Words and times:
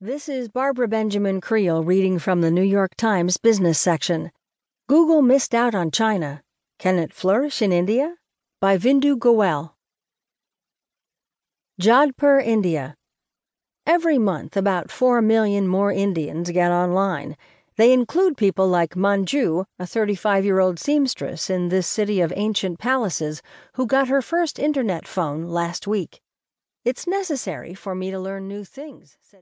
This 0.00 0.28
is 0.28 0.50
Barbara 0.50 0.88
Benjamin 0.88 1.40
Creel 1.40 1.82
reading 1.82 2.18
from 2.18 2.42
the 2.42 2.50
New 2.50 2.60
York 2.60 2.96
Times 2.96 3.38
business 3.38 3.78
section. 3.78 4.30
Google 4.88 5.22
missed 5.22 5.54
out 5.54 5.74
on 5.74 5.90
China. 5.90 6.42
Can 6.78 6.98
it 6.98 7.14
flourish 7.14 7.62
in 7.62 7.72
India? 7.72 8.16
By 8.60 8.76
Vindu 8.76 9.18
Goel. 9.18 9.74
Jodhpur, 11.80 12.44
India. 12.44 12.94
Every 13.86 14.18
month, 14.18 14.54
about 14.54 14.90
4 14.90 15.22
million 15.22 15.66
more 15.66 15.90
Indians 15.90 16.50
get 16.50 16.70
online. 16.70 17.34
They 17.76 17.90
include 17.90 18.36
people 18.36 18.68
like 18.68 18.96
Manju, 18.96 19.64
a 19.78 19.86
35 19.86 20.44
year 20.44 20.60
old 20.60 20.78
seamstress 20.78 21.48
in 21.48 21.70
this 21.70 21.86
city 21.86 22.20
of 22.20 22.34
ancient 22.36 22.78
palaces, 22.78 23.40
who 23.76 23.86
got 23.86 24.08
her 24.08 24.20
first 24.20 24.58
internet 24.58 25.08
phone 25.08 25.44
last 25.44 25.86
week. 25.86 26.20
It's 26.86 27.04
necessary 27.04 27.74
for 27.74 27.96
me 27.96 28.12
to 28.12 28.20
learn 28.20 28.46
new 28.46 28.62
things, 28.62 29.16
said 29.20 29.34